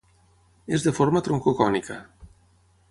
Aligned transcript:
És 0.77 0.85
de 0.87 0.93
forma 1.01 1.21
troncocònica. 1.29 2.03